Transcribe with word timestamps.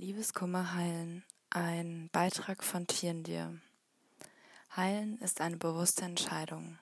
Liebeskummer 0.00 0.74
heilen. 0.74 1.24
Ein 1.50 2.08
Beitrag 2.10 2.64
von 2.64 2.86
Tiendir. 2.86 3.60
Heilen 4.74 5.18
ist 5.18 5.42
eine 5.42 5.58
bewusste 5.58 6.06
Entscheidung. 6.06 6.78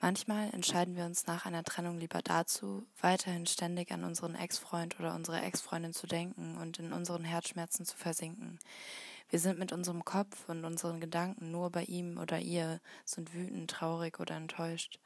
Manchmal 0.00 0.52
entscheiden 0.52 0.96
wir 0.96 1.04
uns 1.04 1.28
nach 1.28 1.46
einer 1.46 1.62
Trennung 1.62 1.98
lieber 1.98 2.20
dazu, 2.20 2.84
weiterhin 3.00 3.46
ständig 3.46 3.92
an 3.92 4.02
unseren 4.02 4.34
Ex-Freund 4.34 4.98
oder 4.98 5.14
unsere 5.14 5.40
Ex-Freundin 5.40 5.92
zu 5.92 6.08
denken 6.08 6.58
und 6.58 6.80
in 6.80 6.92
unseren 6.92 7.22
Herzschmerzen 7.22 7.86
zu 7.86 7.96
versinken. 7.96 8.58
Wir 9.30 9.38
sind 9.38 9.60
mit 9.60 9.70
unserem 9.70 10.04
Kopf 10.04 10.48
und 10.48 10.64
unseren 10.64 10.98
Gedanken 10.98 11.52
nur 11.52 11.70
bei 11.70 11.84
ihm 11.84 12.18
oder 12.18 12.40
ihr, 12.40 12.80
sind 13.04 13.34
wütend, 13.34 13.70
traurig 13.70 14.18
oder 14.18 14.34
enttäuscht. 14.34 14.98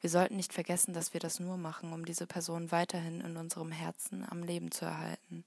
Wir 0.00 0.08
sollten 0.08 0.36
nicht 0.36 0.52
vergessen, 0.52 0.94
dass 0.94 1.14
wir 1.14 1.20
das 1.20 1.40
nur 1.40 1.56
machen, 1.56 1.92
um 1.92 2.04
diese 2.04 2.28
Person 2.28 2.70
weiterhin 2.70 3.22
in 3.22 3.36
unserem 3.36 3.72
Herzen 3.72 4.24
am 4.30 4.44
Leben 4.44 4.70
zu 4.70 4.84
erhalten. 4.84 5.44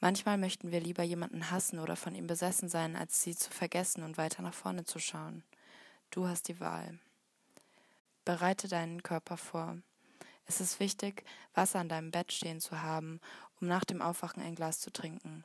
Manchmal 0.00 0.38
möchten 0.38 0.72
wir 0.72 0.80
lieber 0.80 1.02
jemanden 1.02 1.50
hassen 1.50 1.78
oder 1.78 1.94
von 1.94 2.14
ihm 2.14 2.26
besessen 2.26 2.68
sein, 2.68 2.96
als 2.96 3.22
sie 3.22 3.36
zu 3.36 3.50
vergessen 3.50 4.02
und 4.02 4.16
weiter 4.16 4.42
nach 4.42 4.54
vorne 4.54 4.84
zu 4.84 4.98
schauen. 4.98 5.44
Du 6.10 6.26
hast 6.26 6.48
die 6.48 6.58
Wahl. 6.58 6.98
Bereite 8.24 8.66
deinen 8.66 9.02
Körper 9.02 9.36
vor. 9.36 9.76
Es 10.46 10.60
ist 10.60 10.80
wichtig, 10.80 11.24
Wasser 11.54 11.80
an 11.80 11.88
deinem 11.88 12.10
Bett 12.10 12.32
stehen 12.32 12.60
zu 12.60 12.82
haben, 12.82 13.20
um 13.60 13.68
nach 13.68 13.84
dem 13.84 14.00
Aufwachen 14.00 14.42
ein 14.42 14.54
Glas 14.54 14.80
zu 14.80 14.90
trinken. 14.90 15.44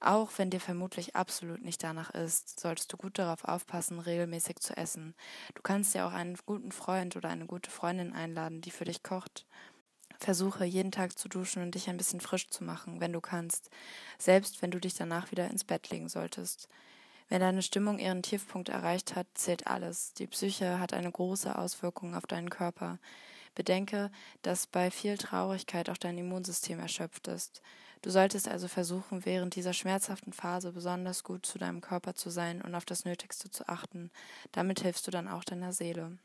Auch 0.00 0.30
wenn 0.36 0.50
dir 0.50 0.60
vermutlich 0.60 1.16
absolut 1.16 1.62
nicht 1.62 1.82
danach 1.82 2.10
ist, 2.10 2.60
solltest 2.60 2.92
du 2.92 2.96
gut 2.96 3.18
darauf 3.18 3.44
aufpassen, 3.44 3.98
regelmäßig 3.98 4.60
zu 4.60 4.76
essen. 4.76 5.14
Du 5.54 5.62
kannst 5.62 5.94
dir 5.94 6.06
auch 6.06 6.12
einen 6.12 6.38
guten 6.46 6.72
Freund 6.72 7.16
oder 7.16 7.30
eine 7.30 7.46
gute 7.46 7.70
Freundin 7.70 8.12
einladen, 8.12 8.60
die 8.60 8.70
für 8.70 8.84
dich 8.84 9.02
kocht. 9.02 9.46
Versuche 10.24 10.64
jeden 10.64 10.90
Tag 10.90 11.18
zu 11.18 11.28
duschen 11.28 11.62
und 11.62 11.74
dich 11.74 11.90
ein 11.90 11.98
bisschen 11.98 12.20
frisch 12.20 12.48
zu 12.48 12.64
machen, 12.64 12.98
wenn 12.98 13.12
du 13.12 13.20
kannst, 13.20 13.68
selbst 14.18 14.62
wenn 14.62 14.70
du 14.70 14.80
dich 14.80 14.94
danach 14.94 15.30
wieder 15.30 15.50
ins 15.50 15.64
Bett 15.64 15.90
legen 15.90 16.08
solltest. 16.08 16.66
Wenn 17.28 17.40
deine 17.40 17.60
Stimmung 17.60 17.98
ihren 17.98 18.22
Tiefpunkt 18.22 18.70
erreicht 18.70 19.16
hat, 19.16 19.26
zählt 19.34 19.66
alles. 19.66 20.14
Die 20.14 20.26
Psyche 20.26 20.78
hat 20.78 20.94
eine 20.94 21.12
große 21.12 21.58
Auswirkung 21.58 22.14
auf 22.14 22.26
deinen 22.26 22.48
Körper. 22.48 22.98
Bedenke, 23.54 24.10
dass 24.40 24.66
bei 24.66 24.90
viel 24.90 25.18
Traurigkeit 25.18 25.90
auch 25.90 25.98
dein 25.98 26.16
Immunsystem 26.16 26.80
erschöpft 26.80 27.28
ist. 27.28 27.60
Du 28.00 28.08
solltest 28.08 28.48
also 28.48 28.66
versuchen, 28.66 29.26
während 29.26 29.54
dieser 29.56 29.74
schmerzhaften 29.74 30.32
Phase 30.32 30.72
besonders 30.72 31.22
gut 31.22 31.44
zu 31.44 31.58
deinem 31.58 31.82
Körper 31.82 32.14
zu 32.14 32.30
sein 32.30 32.62
und 32.62 32.74
auf 32.74 32.86
das 32.86 33.04
Nötigste 33.04 33.50
zu 33.50 33.68
achten. 33.68 34.10
Damit 34.52 34.80
hilfst 34.80 35.06
du 35.06 35.10
dann 35.10 35.28
auch 35.28 35.44
deiner 35.44 35.74
Seele. 35.74 36.16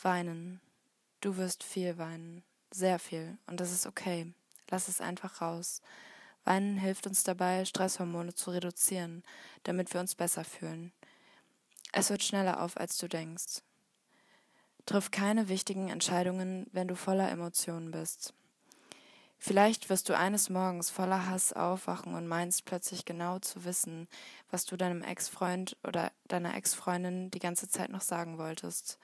Weinen. 0.00 0.62
Du 1.20 1.36
wirst 1.36 1.64
viel 1.64 1.98
weinen. 1.98 2.42
Sehr 2.74 2.98
viel. 2.98 3.38
Und 3.46 3.60
das 3.60 3.70
ist 3.70 3.86
okay. 3.86 4.32
Lass 4.68 4.88
es 4.88 5.00
einfach 5.00 5.40
raus. 5.40 5.80
Weinen 6.42 6.76
hilft 6.76 7.06
uns 7.06 7.22
dabei, 7.22 7.64
Stresshormone 7.64 8.34
zu 8.34 8.50
reduzieren, 8.50 9.22
damit 9.62 9.94
wir 9.94 10.00
uns 10.00 10.16
besser 10.16 10.42
fühlen. 10.42 10.92
Es 11.92 12.10
wird 12.10 12.24
schneller 12.24 12.60
auf, 12.60 12.76
als 12.76 12.98
du 12.98 13.06
denkst. 13.06 13.62
Triff 14.86 15.12
keine 15.12 15.48
wichtigen 15.48 15.88
Entscheidungen, 15.88 16.66
wenn 16.72 16.88
du 16.88 16.96
voller 16.96 17.30
Emotionen 17.30 17.92
bist. 17.92 18.34
Vielleicht 19.38 19.88
wirst 19.88 20.08
du 20.08 20.18
eines 20.18 20.50
Morgens 20.50 20.90
voller 20.90 21.28
Hass 21.28 21.52
aufwachen 21.52 22.14
und 22.14 22.26
meinst 22.26 22.64
plötzlich 22.64 23.04
genau 23.04 23.38
zu 23.38 23.64
wissen, 23.64 24.08
was 24.50 24.64
du 24.64 24.76
deinem 24.76 25.02
Ex-Freund 25.02 25.76
oder 25.86 26.10
deiner 26.26 26.56
Ex-Freundin 26.56 27.30
die 27.30 27.38
ganze 27.38 27.68
Zeit 27.68 27.90
noch 27.90 28.00
sagen 28.00 28.36
wolltest. 28.36 28.98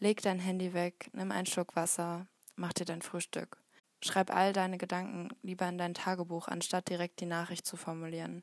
Leg 0.00 0.22
dein 0.22 0.40
Handy 0.40 0.74
weg, 0.74 1.08
nimm 1.12 1.30
einen 1.30 1.46
Schluck 1.46 1.76
Wasser, 1.76 2.26
Mach 2.56 2.72
dir 2.72 2.84
dein 2.84 3.02
Frühstück. 3.02 3.58
Schreib 4.02 4.34
all 4.34 4.52
deine 4.52 4.78
Gedanken 4.78 5.28
lieber 5.42 5.68
in 5.68 5.78
dein 5.78 5.94
Tagebuch, 5.94 6.48
anstatt 6.48 6.88
direkt 6.88 7.20
die 7.20 7.26
Nachricht 7.26 7.66
zu 7.66 7.76
formulieren. 7.76 8.42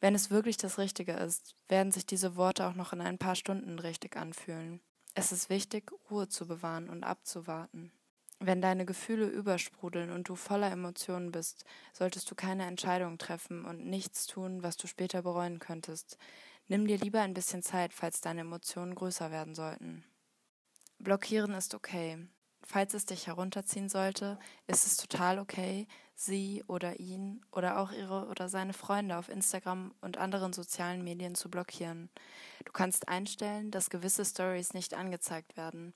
Wenn 0.00 0.14
es 0.14 0.30
wirklich 0.30 0.56
das 0.56 0.78
Richtige 0.78 1.12
ist, 1.12 1.54
werden 1.68 1.92
sich 1.92 2.06
diese 2.06 2.36
Worte 2.36 2.66
auch 2.66 2.74
noch 2.74 2.92
in 2.92 3.00
ein 3.00 3.18
paar 3.18 3.36
Stunden 3.36 3.78
richtig 3.78 4.16
anfühlen. 4.16 4.80
Es 5.14 5.32
ist 5.32 5.48
wichtig, 5.48 5.92
Ruhe 6.10 6.28
zu 6.28 6.46
bewahren 6.46 6.88
und 6.88 7.04
abzuwarten. 7.04 7.92
Wenn 8.40 8.60
deine 8.60 8.84
Gefühle 8.84 9.26
übersprudeln 9.26 10.10
und 10.10 10.28
du 10.28 10.34
voller 10.34 10.70
Emotionen 10.70 11.30
bist, 11.30 11.64
solltest 11.92 12.30
du 12.30 12.34
keine 12.34 12.66
Entscheidung 12.66 13.16
treffen 13.16 13.64
und 13.64 13.86
nichts 13.86 14.26
tun, 14.26 14.62
was 14.62 14.76
du 14.76 14.86
später 14.86 15.22
bereuen 15.22 15.60
könntest. 15.60 16.18
Nimm 16.66 16.86
dir 16.86 16.98
lieber 16.98 17.20
ein 17.20 17.34
bisschen 17.34 17.62
Zeit, 17.62 17.92
falls 17.92 18.20
deine 18.20 18.40
Emotionen 18.40 18.94
größer 18.94 19.30
werden 19.30 19.54
sollten. 19.54 20.04
Blockieren 20.98 21.52
ist 21.52 21.74
okay. 21.74 22.26
Falls 22.66 22.94
es 22.94 23.04
dich 23.04 23.26
herunterziehen 23.26 23.88
sollte, 23.88 24.38
ist 24.66 24.86
es 24.86 24.96
total 24.96 25.38
okay, 25.38 25.86
sie 26.14 26.64
oder 26.66 26.98
ihn 26.98 27.44
oder 27.52 27.78
auch 27.78 27.92
ihre 27.92 28.26
oder 28.28 28.48
seine 28.48 28.72
Freunde 28.72 29.16
auf 29.18 29.28
Instagram 29.28 29.92
und 30.00 30.16
anderen 30.16 30.52
sozialen 30.52 31.04
Medien 31.04 31.34
zu 31.34 31.50
blockieren. 31.50 32.08
Du 32.64 32.72
kannst 32.72 33.08
einstellen, 33.08 33.70
dass 33.70 33.90
gewisse 33.90 34.24
Stories 34.24 34.72
nicht 34.72 34.94
angezeigt 34.94 35.56
werden. 35.56 35.92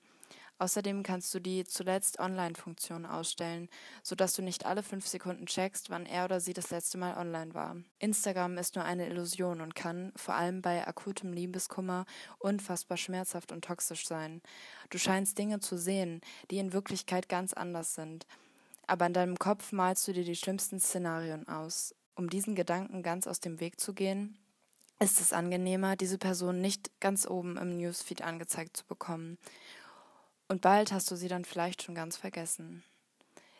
Außerdem 0.59 1.03
kannst 1.03 1.33
du 1.33 1.39
die 1.39 1.63
zuletzt 1.63 2.19
Online-Funktion 2.19 3.05
ausstellen, 3.05 3.69
sodass 4.03 4.33
du 4.33 4.41
nicht 4.41 4.65
alle 4.65 4.83
fünf 4.83 5.07
Sekunden 5.07 5.45
checkst, 5.45 5.89
wann 5.89 6.05
er 6.05 6.25
oder 6.25 6.41
sie 6.41 6.51
das 6.51 6.69
letzte 6.69 6.97
Mal 6.97 7.17
online 7.17 7.53
war. 7.53 7.77
Instagram 7.99 8.57
ist 8.57 8.75
nur 8.75 8.83
eine 8.83 9.07
Illusion 9.07 9.61
und 9.61 9.73
kann, 9.73 10.11
vor 10.17 10.35
allem 10.35 10.61
bei 10.61 10.85
akutem 10.85 11.31
Liebeskummer, 11.31 12.05
unfassbar 12.39 12.97
schmerzhaft 12.97 13.53
und 13.53 13.63
toxisch 13.63 14.05
sein. 14.05 14.41
Du 14.89 14.97
scheinst 14.97 15.37
Dinge 15.37 15.61
zu 15.61 15.77
sehen, 15.77 16.19
die 16.51 16.57
in 16.57 16.73
Wirklichkeit 16.73 17.29
ganz 17.29 17.53
anders 17.53 17.95
sind. 17.95 18.27
Aber 18.85 19.05
in 19.05 19.13
deinem 19.13 19.39
Kopf 19.39 19.71
malst 19.71 20.07
du 20.09 20.13
dir 20.13 20.25
die 20.25 20.35
schlimmsten 20.35 20.81
Szenarien 20.81 21.47
aus. 21.47 21.95
Um 22.15 22.29
diesen 22.29 22.53
Gedanken 22.53 23.01
ganz 23.01 23.27
aus 23.27 23.39
dem 23.39 23.61
Weg 23.61 23.79
zu 23.79 23.93
gehen, 23.93 24.37
ist 24.99 25.21
es 25.21 25.31
angenehmer, 25.31 25.95
diese 25.95 26.17
Person 26.17 26.59
nicht 26.59 26.91
ganz 26.99 27.25
oben 27.25 27.55
im 27.55 27.77
Newsfeed 27.77 28.21
angezeigt 28.21 28.75
zu 28.75 28.85
bekommen. 28.85 29.37
Und 30.49 30.61
bald 30.61 30.91
hast 30.91 31.09
du 31.11 31.15
sie 31.15 31.27
dann 31.27 31.45
vielleicht 31.45 31.83
schon 31.83 31.93
ganz 31.93 32.17
vergessen. 32.17 32.83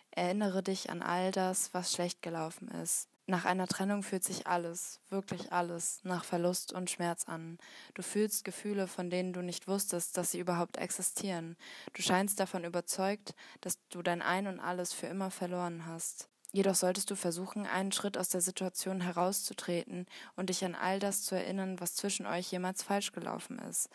Erinnere 0.09 0.63
dich 0.63 0.89
an 0.89 1.03
all 1.03 1.31
das, 1.31 1.71
was 1.73 1.93
schlecht 1.93 2.23
gelaufen 2.23 2.67
ist. 2.67 3.07
Nach 3.27 3.45
einer 3.45 3.67
Trennung 3.67 4.01
fühlt 4.01 4.23
sich 4.23 4.47
alles, 4.47 4.99
wirklich 5.09 5.53
alles, 5.53 5.99
nach 6.01 6.23
Verlust 6.23 6.73
und 6.73 6.89
Schmerz 6.89 7.25
an. 7.25 7.59
Du 7.93 8.01
fühlst 8.01 8.43
Gefühle, 8.43 8.87
von 8.87 9.11
denen 9.11 9.33
du 9.33 9.43
nicht 9.43 9.67
wusstest, 9.67 10.17
dass 10.17 10.31
sie 10.31 10.39
überhaupt 10.39 10.77
existieren. 10.77 11.55
Du 11.93 12.01
scheinst 12.01 12.39
davon 12.39 12.63
überzeugt, 12.63 13.35
dass 13.61 13.77
du 13.89 14.01
dein 14.01 14.23
Ein 14.23 14.47
und 14.47 14.59
alles 14.59 14.91
für 14.91 15.05
immer 15.05 15.29
verloren 15.29 15.85
hast. 15.85 16.27
Jedoch 16.51 16.73
solltest 16.73 17.11
du 17.11 17.15
versuchen, 17.15 17.67
einen 17.67 17.91
Schritt 17.91 18.17
aus 18.17 18.29
der 18.29 18.41
Situation 18.41 19.01
herauszutreten 19.01 20.07
und 20.35 20.49
dich 20.49 20.65
an 20.65 20.73
all 20.73 20.99
das 20.99 21.21
zu 21.21 21.35
erinnern, 21.35 21.79
was 21.79 21.93
zwischen 21.93 22.25
euch 22.25 22.51
jemals 22.51 22.81
falsch 22.81 23.11
gelaufen 23.11 23.59
ist. 23.59 23.89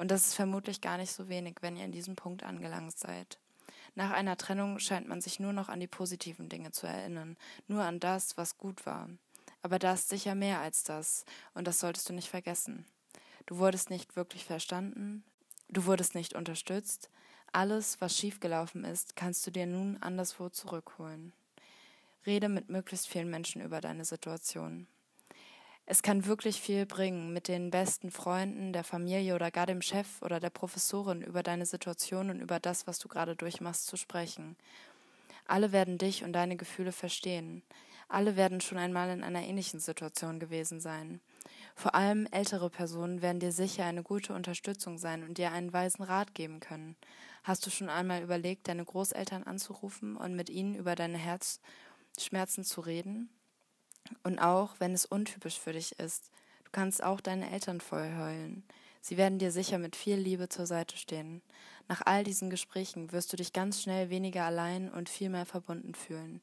Und 0.00 0.10
das 0.10 0.28
ist 0.28 0.34
vermutlich 0.34 0.80
gar 0.80 0.96
nicht 0.96 1.12
so 1.12 1.28
wenig, 1.28 1.56
wenn 1.60 1.76
ihr 1.76 1.84
an 1.84 1.92
diesem 1.92 2.16
Punkt 2.16 2.42
angelangt 2.42 2.98
seid. 2.98 3.38
Nach 3.94 4.12
einer 4.12 4.38
Trennung 4.38 4.78
scheint 4.78 5.06
man 5.06 5.20
sich 5.20 5.38
nur 5.40 5.52
noch 5.52 5.68
an 5.68 5.78
die 5.78 5.86
positiven 5.86 6.48
Dinge 6.48 6.72
zu 6.72 6.86
erinnern, 6.86 7.36
nur 7.68 7.82
an 7.82 8.00
das, 8.00 8.38
was 8.38 8.56
gut 8.56 8.86
war. 8.86 9.10
Aber 9.60 9.78
da 9.78 9.92
ist 9.92 10.08
sicher 10.08 10.34
mehr 10.34 10.60
als 10.60 10.84
das, 10.84 11.26
und 11.52 11.66
das 11.66 11.80
solltest 11.80 12.08
du 12.08 12.14
nicht 12.14 12.30
vergessen. 12.30 12.86
Du 13.44 13.58
wurdest 13.58 13.90
nicht 13.90 14.16
wirklich 14.16 14.46
verstanden, 14.46 15.22
du 15.68 15.84
wurdest 15.84 16.14
nicht 16.14 16.34
unterstützt, 16.34 17.10
alles, 17.52 18.00
was 18.00 18.16
schiefgelaufen 18.16 18.84
ist, 18.84 19.16
kannst 19.16 19.46
du 19.46 19.50
dir 19.50 19.66
nun 19.66 19.98
anderswo 20.00 20.48
zurückholen. 20.48 21.34
Rede 22.24 22.48
mit 22.48 22.70
möglichst 22.70 23.06
vielen 23.06 23.28
Menschen 23.28 23.60
über 23.60 23.82
deine 23.82 24.06
Situation. 24.06 24.86
Es 25.92 26.02
kann 26.02 26.26
wirklich 26.26 26.60
viel 26.60 26.86
bringen, 26.86 27.32
mit 27.32 27.48
den 27.48 27.72
besten 27.72 28.12
Freunden, 28.12 28.72
der 28.72 28.84
Familie 28.84 29.34
oder 29.34 29.50
gar 29.50 29.66
dem 29.66 29.82
Chef 29.82 30.22
oder 30.22 30.38
der 30.38 30.48
Professorin 30.48 31.20
über 31.20 31.42
deine 31.42 31.66
Situation 31.66 32.30
und 32.30 32.38
über 32.38 32.60
das, 32.60 32.86
was 32.86 33.00
du 33.00 33.08
gerade 33.08 33.34
durchmachst, 33.34 33.88
zu 33.88 33.96
sprechen. 33.96 34.54
Alle 35.48 35.72
werden 35.72 35.98
dich 35.98 36.22
und 36.22 36.32
deine 36.32 36.56
Gefühle 36.56 36.92
verstehen. 36.92 37.64
Alle 38.08 38.36
werden 38.36 38.60
schon 38.60 38.78
einmal 38.78 39.10
in 39.10 39.24
einer 39.24 39.42
ähnlichen 39.42 39.80
Situation 39.80 40.38
gewesen 40.38 40.78
sein. 40.78 41.20
Vor 41.74 41.96
allem 41.96 42.28
ältere 42.30 42.70
Personen 42.70 43.20
werden 43.20 43.40
dir 43.40 43.50
sicher 43.50 43.84
eine 43.84 44.04
gute 44.04 44.32
Unterstützung 44.32 44.96
sein 44.96 45.24
und 45.24 45.38
dir 45.38 45.50
einen 45.50 45.72
weisen 45.72 46.04
Rat 46.04 46.34
geben 46.34 46.60
können. 46.60 46.94
Hast 47.42 47.66
du 47.66 47.70
schon 47.70 47.88
einmal 47.88 48.22
überlegt, 48.22 48.68
deine 48.68 48.84
Großeltern 48.84 49.42
anzurufen 49.42 50.16
und 50.16 50.36
mit 50.36 50.50
ihnen 50.50 50.76
über 50.76 50.94
deine 50.94 51.18
Herz 51.18 51.58
Schmerzen 52.16 52.62
zu 52.62 52.80
reden. 52.80 53.28
Und 54.22 54.38
auch 54.38 54.74
wenn 54.78 54.92
es 54.92 55.06
untypisch 55.06 55.58
für 55.58 55.72
dich 55.72 55.98
ist, 55.98 56.30
du 56.64 56.70
kannst 56.72 57.02
auch 57.02 57.20
deine 57.20 57.50
Eltern 57.50 57.80
voll 57.80 58.14
heulen. 58.16 58.64
Sie 59.00 59.16
werden 59.16 59.38
dir 59.38 59.50
sicher 59.50 59.78
mit 59.78 59.96
viel 59.96 60.16
Liebe 60.16 60.48
zur 60.48 60.66
Seite 60.66 60.96
stehen. 60.96 61.42
Nach 61.88 62.02
all 62.04 62.22
diesen 62.22 62.50
Gesprächen 62.50 63.12
wirst 63.12 63.32
du 63.32 63.36
dich 63.36 63.52
ganz 63.52 63.82
schnell 63.82 64.10
weniger 64.10 64.44
allein 64.44 64.90
und 64.90 65.08
viel 65.08 65.30
mehr 65.30 65.46
verbunden 65.46 65.94
fühlen. 65.94 66.40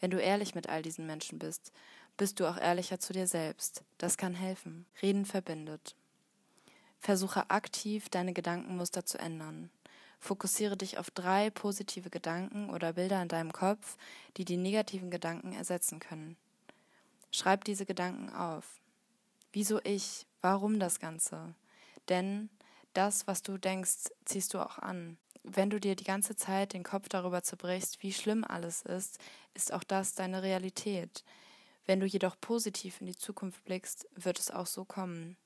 Wenn 0.00 0.10
du 0.10 0.20
ehrlich 0.20 0.54
mit 0.54 0.68
all 0.68 0.82
diesen 0.82 1.06
Menschen 1.06 1.38
bist, 1.38 1.72
bist 2.16 2.40
du 2.40 2.46
auch 2.46 2.56
ehrlicher 2.56 2.98
zu 2.98 3.12
dir 3.12 3.26
selbst. 3.26 3.82
Das 3.98 4.16
kann 4.16 4.34
helfen. 4.34 4.86
Reden 5.02 5.26
verbindet. 5.26 5.96
Versuche 6.98 7.50
aktiv, 7.50 8.08
deine 8.08 8.32
Gedankenmuster 8.32 9.04
zu 9.04 9.18
ändern. 9.18 9.70
Fokussiere 10.18 10.76
dich 10.76 10.98
auf 10.98 11.10
drei 11.10 11.50
positive 11.50 12.08
Gedanken 12.08 12.70
oder 12.70 12.94
Bilder 12.94 13.20
in 13.20 13.28
deinem 13.28 13.52
Kopf, 13.52 13.96
die 14.36 14.44
die 14.44 14.56
negativen 14.56 15.10
Gedanken 15.10 15.52
ersetzen 15.52 16.00
können. 16.00 16.36
Schreib 17.36 17.64
diese 17.64 17.84
Gedanken 17.84 18.30
auf. 18.30 18.80
Wieso 19.52 19.78
ich? 19.84 20.26
Warum 20.40 20.80
das 20.80 21.00
Ganze? 21.00 21.54
Denn 22.08 22.48
das, 22.94 23.26
was 23.26 23.42
du 23.42 23.58
denkst, 23.58 24.10
ziehst 24.24 24.54
du 24.54 24.58
auch 24.58 24.78
an. 24.78 25.18
Wenn 25.42 25.68
du 25.68 25.78
dir 25.78 25.96
die 25.96 26.04
ganze 26.04 26.34
Zeit 26.34 26.72
den 26.72 26.82
Kopf 26.82 27.10
darüber 27.10 27.42
zerbrichst, 27.42 28.02
wie 28.02 28.14
schlimm 28.14 28.42
alles 28.42 28.80
ist, 28.80 29.18
ist 29.52 29.70
auch 29.70 29.84
das 29.84 30.14
deine 30.14 30.42
Realität. 30.42 31.24
Wenn 31.84 32.00
du 32.00 32.06
jedoch 32.06 32.40
positiv 32.40 33.02
in 33.02 33.06
die 33.06 33.16
Zukunft 33.18 33.62
blickst, 33.66 34.08
wird 34.14 34.38
es 34.38 34.50
auch 34.50 34.66
so 34.66 34.86
kommen. 34.86 35.36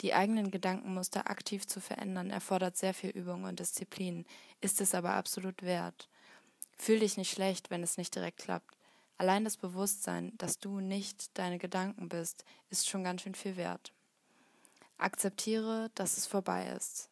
Die 0.00 0.14
eigenen 0.14 0.50
Gedankenmuster 0.50 1.28
aktiv 1.28 1.66
zu 1.66 1.82
verändern, 1.82 2.30
erfordert 2.30 2.78
sehr 2.78 2.94
viel 2.94 3.10
Übung 3.10 3.44
und 3.44 3.60
Disziplin, 3.60 4.24
ist 4.62 4.80
es 4.80 4.94
aber 4.94 5.12
absolut 5.12 5.62
wert. 5.62 6.08
Fühl 6.78 7.00
dich 7.00 7.18
nicht 7.18 7.30
schlecht, 7.30 7.68
wenn 7.68 7.82
es 7.82 7.98
nicht 7.98 8.14
direkt 8.14 8.38
klappt. 8.38 8.74
Allein 9.16 9.44
das 9.44 9.56
Bewusstsein, 9.56 10.32
dass 10.38 10.58
du 10.58 10.80
nicht 10.80 11.38
deine 11.38 11.58
Gedanken 11.58 12.08
bist, 12.08 12.44
ist 12.70 12.88
schon 12.88 13.04
ganz 13.04 13.22
schön 13.22 13.34
viel 13.34 13.56
wert. 13.56 13.92
Akzeptiere, 14.98 15.90
dass 15.94 16.16
es 16.16 16.26
vorbei 16.26 16.66
ist. 16.76 17.10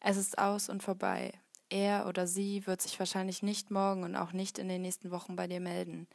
Es 0.00 0.16
ist 0.16 0.38
aus 0.38 0.68
und 0.68 0.82
vorbei. 0.82 1.32
Er 1.70 2.06
oder 2.06 2.26
sie 2.26 2.66
wird 2.66 2.80
sich 2.80 2.98
wahrscheinlich 2.98 3.42
nicht 3.42 3.70
morgen 3.70 4.04
und 4.04 4.16
auch 4.16 4.32
nicht 4.32 4.58
in 4.58 4.68
den 4.68 4.82
nächsten 4.82 5.10
Wochen 5.10 5.36
bei 5.36 5.46
dir 5.46 5.60
melden. 5.60 6.06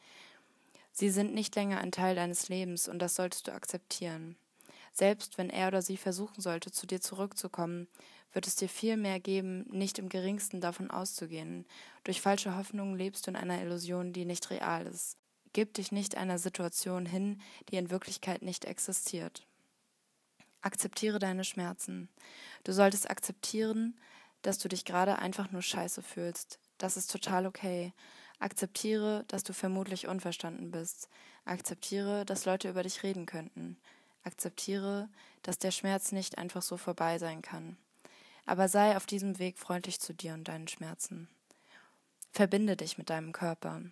Sie 0.92 1.10
sind 1.10 1.34
nicht 1.34 1.54
länger 1.56 1.78
ein 1.78 1.92
Teil 1.92 2.14
deines 2.14 2.48
Lebens 2.48 2.88
und 2.88 3.00
das 3.00 3.16
solltest 3.16 3.48
du 3.48 3.52
akzeptieren. 3.52 4.36
Selbst 4.92 5.38
wenn 5.38 5.50
er 5.50 5.68
oder 5.68 5.82
sie 5.82 5.96
versuchen 5.96 6.40
sollte, 6.40 6.70
zu 6.70 6.86
dir 6.86 7.00
zurückzukommen, 7.00 7.88
wird 8.32 8.46
es 8.46 8.54
dir 8.56 8.68
viel 8.68 8.96
mehr 8.96 9.18
geben, 9.18 9.66
nicht 9.70 9.98
im 9.98 10.08
geringsten 10.08 10.60
davon 10.60 10.90
auszugehen. 10.90 11.66
Durch 12.04 12.20
falsche 12.20 12.56
Hoffnungen 12.56 12.96
lebst 12.96 13.26
du 13.26 13.32
in 13.32 13.36
einer 13.36 13.60
Illusion, 13.60 14.12
die 14.12 14.24
nicht 14.24 14.50
real 14.50 14.86
ist. 14.86 15.16
Gib 15.54 15.72
dich 15.74 15.92
nicht 15.92 16.16
einer 16.16 16.38
Situation 16.38 17.06
hin, 17.06 17.40
die 17.70 17.76
in 17.76 17.88
Wirklichkeit 17.88 18.42
nicht 18.42 18.64
existiert. 18.64 19.46
Akzeptiere 20.60 21.20
deine 21.20 21.44
Schmerzen. 21.44 22.08
Du 22.64 22.72
solltest 22.72 23.08
akzeptieren, 23.08 23.98
dass 24.42 24.58
du 24.58 24.68
dich 24.68 24.84
gerade 24.84 25.20
einfach 25.20 25.52
nur 25.52 25.62
scheiße 25.62 26.02
fühlst. 26.02 26.58
Das 26.76 26.96
ist 26.96 27.10
total 27.10 27.46
okay. 27.46 27.92
Akzeptiere, 28.40 29.24
dass 29.28 29.44
du 29.44 29.52
vermutlich 29.52 30.08
unverstanden 30.08 30.72
bist. 30.72 31.08
Akzeptiere, 31.44 32.24
dass 32.24 32.46
Leute 32.46 32.68
über 32.68 32.82
dich 32.82 33.04
reden 33.04 33.24
könnten. 33.24 33.76
Akzeptiere, 34.24 35.08
dass 35.42 35.58
der 35.58 35.70
Schmerz 35.70 36.10
nicht 36.10 36.36
einfach 36.36 36.62
so 36.62 36.76
vorbei 36.76 37.18
sein 37.18 37.42
kann. 37.42 37.76
Aber 38.44 38.66
sei 38.66 38.96
auf 38.96 39.06
diesem 39.06 39.38
Weg 39.38 39.56
freundlich 39.56 40.00
zu 40.00 40.12
dir 40.12 40.34
und 40.34 40.48
deinen 40.48 40.66
Schmerzen. 40.66 41.28
Verbinde 42.32 42.76
dich 42.76 42.98
mit 42.98 43.08
deinem 43.08 43.32
Körper. 43.32 43.82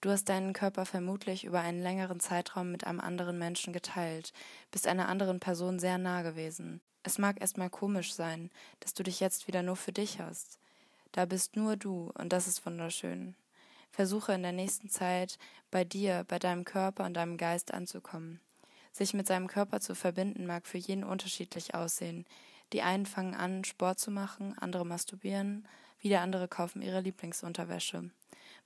Du 0.00 0.10
hast 0.10 0.28
deinen 0.28 0.52
Körper 0.52 0.86
vermutlich 0.86 1.42
über 1.42 1.60
einen 1.60 1.82
längeren 1.82 2.20
Zeitraum 2.20 2.70
mit 2.70 2.86
einem 2.86 3.00
anderen 3.00 3.36
Menschen 3.36 3.72
geteilt, 3.72 4.32
bist 4.70 4.86
einer 4.86 5.08
anderen 5.08 5.40
Person 5.40 5.80
sehr 5.80 5.98
nah 5.98 6.22
gewesen. 6.22 6.80
Es 7.02 7.18
mag 7.18 7.40
erstmal 7.40 7.68
komisch 7.68 8.14
sein, 8.14 8.50
dass 8.78 8.94
du 8.94 9.02
dich 9.02 9.18
jetzt 9.18 9.48
wieder 9.48 9.64
nur 9.64 9.74
für 9.74 9.90
dich 9.90 10.20
hast. 10.20 10.60
Da 11.10 11.24
bist 11.24 11.56
nur 11.56 11.76
du 11.76 12.12
und 12.16 12.32
das 12.32 12.46
ist 12.46 12.64
wunderschön. 12.64 13.34
Versuche 13.90 14.34
in 14.34 14.42
der 14.42 14.52
nächsten 14.52 14.88
Zeit 14.88 15.36
bei 15.72 15.82
dir, 15.82 16.24
bei 16.28 16.38
deinem 16.38 16.64
Körper 16.64 17.04
und 17.04 17.14
deinem 17.14 17.36
Geist 17.36 17.74
anzukommen. 17.74 18.40
Sich 18.92 19.14
mit 19.14 19.26
seinem 19.26 19.48
Körper 19.48 19.80
zu 19.80 19.96
verbinden 19.96 20.46
mag 20.46 20.66
für 20.68 20.78
jeden 20.78 21.02
unterschiedlich 21.02 21.74
aussehen. 21.74 22.24
Die 22.72 22.82
einen 22.82 23.06
fangen 23.06 23.34
an, 23.34 23.64
Sport 23.64 23.98
zu 23.98 24.12
machen, 24.12 24.56
andere 24.58 24.86
masturbieren, 24.86 25.66
wieder 26.00 26.20
andere 26.20 26.46
kaufen 26.46 26.82
ihre 26.82 27.00
Lieblingsunterwäsche. 27.00 28.10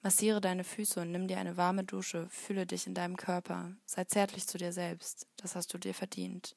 Massiere 0.02 0.40
deine 0.40 0.64
Füße 0.64 1.00
und 1.00 1.12
nimm 1.12 1.28
dir 1.28 1.38
eine 1.38 1.56
warme 1.56 1.84
Dusche, 1.84 2.28
fühle 2.28 2.66
dich 2.66 2.88
in 2.88 2.94
deinem 2.94 3.16
Körper, 3.16 3.70
sei 3.86 4.02
zärtlich 4.04 4.48
zu 4.48 4.58
dir 4.58 4.72
selbst, 4.72 5.28
das 5.36 5.54
hast 5.54 5.72
du 5.72 5.78
dir 5.78 5.94
verdient. 5.94 6.56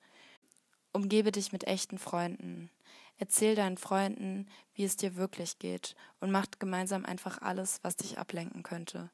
Umgebe 0.93 1.31
dich 1.31 1.51
mit 1.51 1.65
echten 1.65 1.99
Freunden. 1.99 2.71
Erzähl 3.17 3.53
deinen 3.53 3.77
Freunden, 3.77 4.47
wie 4.73 4.83
es 4.83 4.97
dir 4.97 5.15
wirklich 5.15 5.59
geht 5.59 5.95
und 6.19 6.31
macht 6.31 6.59
gemeinsam 6.59 7.05
einfach 7.05 7.39
alles, 7.41 7.79
was 7.83 7.97
dich 7.97 8.17
ablenken 8.17 8.63
könnte. 8.63 9.11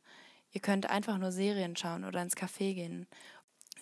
Ihr 0.53 0.61
könnt 0.61 0.89
einfach 0.89 1.17
nur 1.17 1.31
Serien 1.31 1.75
schauen 1.75 2.05
oder 2.05 2.21
ins 2.21 2.37
Café 2.37 2.73
gehen. 2.73 3.07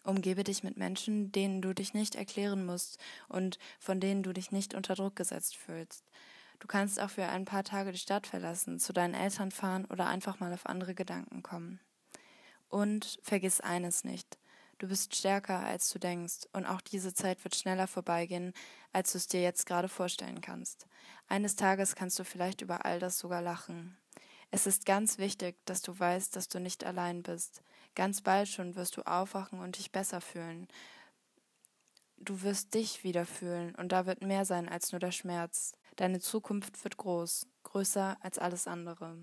Umgebe 0.04 0.44
dich 0.44 0.64
mit 0.64 0.78
Menschen, 0.78 1.32
denen 1.32 1.62
du 1.62 1.74
dich 1.74 1.94
nicht 1.94 2.16
erklären 2.16 2.66
musst 2.66 2.98
und 3.28 3.60
von 3.80 4.00
denen 4.00 4.24
du 4.24 4.34
dich 4.34 4.52
nicht 4.52 4.74
unter 4.74 4.96
Druck 4.96 5.16
gesetzt 5.16 5.56
fühlst. 5.56 6.04
Du 6.60 6.68
kannst 6.68 7.00
auch 7.00 7.10
für 7.10 7.26
ein 7.26 7.46
paar 7.46 7.64
Tage 7.64 7.92
die 7.92 7.98
Stadt 7.98 8.28
verlassen, 8.28 8.80
zu 8.80 8.94
deinen 8.94 9.14
Eltern 9.14 9.52
fahren 9.52 9.86
oder 9.86 10.08
einfach 10.08 10.40
mal 10.40 10.54
auf 10.54 10.66
andere 10.66 10.94
Gedanken 10.94 11.42
kommen. 11.42 11.80
Und 12.68 13.20
vergiss 13.24 13.62
eines 13.62 14.04
nicht. 14.04 14.38
Du 14.78 14.88
bist 14.88 15.14
stärker, 15.14 15.60
als 15.60 15.90
du 15.90 16.00
denkst, 16.00 16.48
und 16.54 16.66
auch 16.66 16.80
diese 16.80 17.14
Zeit 17.14 17.44
wird 17.44 17.56
schneller 17.56 17.88
vorbeigehen, 17.88 18.54
als 18.94 19.12
du 19.12 19.18
es 19.18 19.28
dir 19.28 19.42
jetzt 19.42 19.66
gerade 19.66 19.90
vorstellen 19.90 20.40
kannst. 20.40 20.88
Eines 21.28 21.58
Tages 21.58 21.96
kannst 21.96 22.18
du 22.18 22.24
vielleicht 22.24 22.62
über 22.62 22.86
all 22.86 23.00
das 23.00 23.20
sogar 23.20 23.42
lachen. 23.42 23.98
Es 24.52 24.68
ist 24.68 24.86
ganz 24.86 25.18
wichtig, 25.18 25.58
dass 25.66 25.82
du 25.82 25.98
weißt, 25.98 26.36
dass 26.36 26.48
du 26.48 26.60
nicht 26.60 26.86
allein 26.86 27.24
bist. 27.24 27.62
Ganz 27.94 28.22
bald 28.22 28.48
schon 28.48 28.76
wirst 28.76 28.96
du 28.96 29.02
aufwachen 29.02 29.60
und 29.60 29.78
dich 29.78 29.92
besser 29.92 30.22
fühlen. 30.22 30.70
Du 32.18 32.42
wirst 32.42 32.74
dich 32.74 33.04
wieder 33.04 33.26
fühlen, 33.26 33.76
und 33.76 33.92
da 33.92 34.06
wird 34.06 34.22
mehr 34.22 34.46
sein 34.46 34.70
als 34.70 34.92
nur 34.92 35.00
der 35.00 35.12
Schmerz. 35.12 35.74
Deine 36.00 36.22
Zukunft 36.22 36.82
wird 36.86 36.96
groß, 36.96 37.46
größer 37.64 38.16
als 38.22 38.40
alles 38.40 38.68
andere. 38.68 39.18